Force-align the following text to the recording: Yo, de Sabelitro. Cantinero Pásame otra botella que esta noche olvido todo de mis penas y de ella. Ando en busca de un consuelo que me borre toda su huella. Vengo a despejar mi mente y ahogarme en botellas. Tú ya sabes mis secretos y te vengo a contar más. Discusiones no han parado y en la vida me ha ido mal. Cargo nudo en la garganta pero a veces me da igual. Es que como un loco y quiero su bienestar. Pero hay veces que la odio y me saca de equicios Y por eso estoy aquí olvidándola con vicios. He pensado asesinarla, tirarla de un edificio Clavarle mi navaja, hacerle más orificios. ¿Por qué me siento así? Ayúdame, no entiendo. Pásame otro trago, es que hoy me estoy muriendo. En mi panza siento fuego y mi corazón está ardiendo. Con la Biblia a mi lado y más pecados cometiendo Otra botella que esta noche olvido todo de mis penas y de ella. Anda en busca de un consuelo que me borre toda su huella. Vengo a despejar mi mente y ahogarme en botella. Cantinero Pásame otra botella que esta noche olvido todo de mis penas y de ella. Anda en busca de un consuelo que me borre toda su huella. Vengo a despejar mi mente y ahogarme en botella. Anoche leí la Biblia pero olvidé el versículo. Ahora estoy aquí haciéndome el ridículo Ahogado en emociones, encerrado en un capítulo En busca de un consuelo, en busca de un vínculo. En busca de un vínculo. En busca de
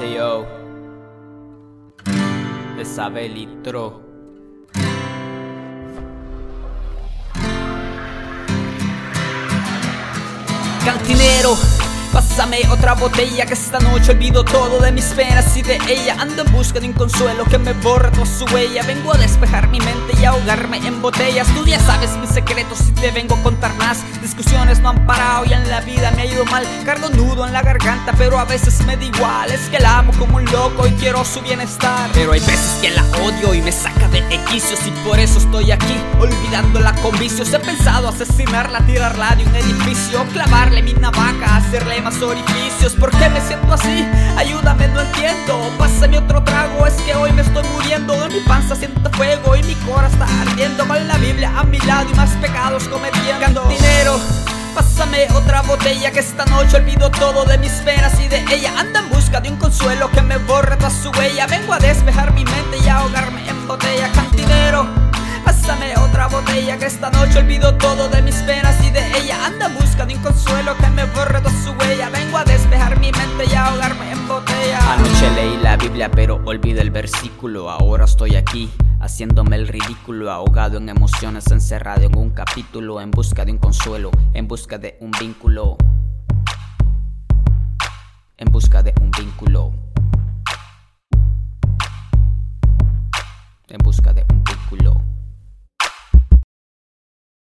Yo, 0.00 0.44
de 2.76 2.84
Sabelitro. 2.84 4.02
Cantinero 10.84 11.56
Pásame 12.14 12.60
otra 12.70 12.94
botella 12.94 13.44
que 13.44 13.54
esta 13.54 13.80
noche 13.80 14.12
olvido 14.12 14.44
todo 14.44 14.78
de 14.78 14.92
mis 14.92 15.06
penas 15.06 15.56
y 15.56 15.62
de 15.62 15.80
ella. 15.88 16.14
Ando 16.20 16.42
en 16.42 16.52
busca 16.52 16.78
de 16.78 16.86
un 16.86 16.92
consuelo 16.92 17.44
que 17.44 17.58
me 17.58 17.72
borre 17.72 18.12
toda 18.12 18.24
su 18.24 18.44
huella. 18.54 18.84
Vengo 18.84 19.12
a 19.12 19.18
despejar 19.18 19.66
mi 19.66 19.80
mente 19.80 20.12
y 20.20 20.24
ahogarme 20.24 20.76
en 20.76 21.02
botellas. 21.02 21.48
Tú 21.48 21.66
ya 21.66 21.80
sabes 21.80 22.16
mis 22.18 22.30
secretos 22.30 22.78
y 22.88 22.92
te 22.92 23.10
vengo 23.10 23.34
a 23.34 23.42
contar 23.42 23.74
más. 23.78 23.98
Discusiones 24.22 24.78
no 24.78 24.90
han 24.90 25.04
parado 25.06 25.44
y 25.44 25.54
en 25.54 25.68
la 25.68 25.80
vida 25.80 26.12
me 26.12 26.22
ha 26.22 26.26
ido 26.26 26.44
mal. 26.44 26.64
Cargo 26.84 27.08
nudo 27.08 27.48
en 27.48 27.52
la 27.52 27.62
garganta 27.62 28.12
pero 28.16 28.38
a 28.38 28.44
veces 28.44 28.86
me 28.86 28.96
da 28.96 29.04
igual. 29.04 29.50
Es 29.50 29.68
que 29.68 29.80
como 30.24 30.38
un 30.38 30.44
loco 30.46 30.86
y 30.86 30.90
quiero 30.92 31.24
su 31.24 31.40
bienestar. 31.40 32.10
Pero 32.12 32.32
hay 32.32 32.40
veces 32.40 32.78
que 32.80 32.90
la 32.90 33.02
odio 33.22 33.54
y 33.54 33.62
me 33.62 33.72
saca 33.72 34.08
de 34.08 34.18
equicios 34.34 34.80
Y 34.86 34.90
por 35.06 35.18
eso 35.18 35.38
estoy 35.38 35.70
aquí 35.70 35.96
olvidándola 36.18 36.94
con 36.96 37.18
vicios. 37.18 37.52
He 37.52 37.58
pensado 37.58 38.08
asesinarla, 38.08 38.80
tirarla 38.86 39.34
de 39.36 39.44
un 39.44 39.54
edificio 39.54 40.24
Clavarle 40.32 40.82
mi 40.82 40.94
navaja, 40.94 41.56
hacerle 41.56 42.00
más 42.00 42.20
orificios. 42.22 42.92
¿Por 42.98 43.10
qué 43.10 43.28
me 43.28 43.40
siento 43.40 43.72
así? 43.72 44.06
Ayúdame, 44.36 44.88
no 44.88 45.00
entiendo. 45.00 45.70
Pásame 45.78 46.18
otro 46.18 46.42
trago, 46.42 46.86
es 46.86 46.94
que 47.02 47.14
hoy 47.14 47.32
me 47.32 47.42
estoy 47.42 47.64
muriendo. 47.74 48.14
En 48.24 48.32
mi 48.32 48.40
panza 48.40 48.74
siento 48.74 49.10
fuego 49.10 49.56
y 49.56 49.62
mi 49.62 49.74
corazón 49.76 50.22
está 50.22 50.26
ardiendo. 50.42 50.86
Con 50.86 51.08
la 51.08 51.16
Biblia 51.18 51.52
a 51.56 51.64
mi 51.64 51.78
lado 51.80 52.08
y 52.10 52.14
más 52.14 52.30
pecados 52.40 52.84
cometiendo 52.84 53.62
Otra 55.32 55.62
botella 55.62 56.10
que 56.10 56.20
esta 56.20 56.44
noche 56.46 56.76
olvido 56.76 57.10
todo 57.10 57.44
de 57.44 57.58
mis 57.58 57.72
penas 57.84 58.18
y 58.20 58.28
de 58.28 58.44
ella. 58.50 58.72
Anda 58.78 59.00
en 59.00 59.10
busca 59.10 59.40
de 59.40 59.50
un 59.50 59.56
consuelo 59.56 60.10
que 60.10 60.22
me 60.22 60.38
borre 60.38 60.76
toda 60.76 60.90
su 60.90 61.10
huella. 61.10 61.46
Vengo 61.46 61.72
a 61.72 61.78
despejar 61.78 62.32
mi 62.32 62.44
mente 62.44 62.78
y 62.84 62.88
ahogarme 62.88 63.48
en 63.48 63.66
botella. 63.66 64.10
Cantinero 64.12 65.04
Pásame 65.44 65.94
otra 65.98 66.26
botella 66.28 66.78
que 66.78 66.86
esta 66.86 67.10
noche 67.10 67.38
olvido 67.38 67.74
todo 67.74 68.08
de 68.08 68.22
mis 68.22 68.36
penas 68.36 68.82
y 68.82 68.90
de 68.90 69.06
ella. 69.18 69.44
Anda 69.44 69.66
en 69.66 69.74
busca 69.74 70.06
de 70.06 70.14
un 70.14 70.22
consuelo 70.22 70.76
que 70.76 70.88
me 70.88 71.04
borre 71.04 71.40
toda 71.40 71.54
su 71.62 71.72
huella. 71.72 72.08
Vengo 72.08 72.38
a 72.38 72.44
despejar 72.44 72.98
mi 72.98 73.12
mente 73.12 73.44
y 73.50 73.54
ahogarme 73.54 74.10
en 74.10 74.26
botella. 74.26 74.78
Anoche 74.94 75.30
leí 75.30 75.53
la 75.76 75.82
Biblia 75.82 76.08
pero 76.08 76.40
olvidé 76.44 76.82
el 76.82 76.92
versículo. 76.92 77.68
Ahora 77.68 78.04
estoy 78.04 78.36
aquí 78.36 78.70
haciéndome 79.00 79.56
el 79.56 79.66
ridículo 79.66 80.30
Ahogado 80.30 80.78
en 80.78 80.88
emociones, 80.88 81.50
encerrado 81.50 82.02
en 82.02 82.16
un 82.16 82.30
capítulo 82.30 83.00
En 83.00 83.10
busca 83.10 83.44
de 83.44 83.50
un 83.50 83.58
consuelo, 83.58 84.12
en 84.34 84.46
busca 84.46 84.78
de 84.78 84.96
un 85.00 85.10
vínculo. 85.10 85.76
En 88.36 88.52
busca 88.52 88.84
de 88.84 88.94
un 89.00 89.10
vínculo. 89.10 89.72
En 93.68 93.78
busca 93.78 94.12
de 94.12 94.24